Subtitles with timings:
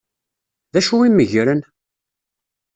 [0.73, 1.61] D acu i meggren?